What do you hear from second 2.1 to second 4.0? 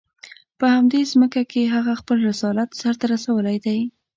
رسالت سر ته رسولی دی.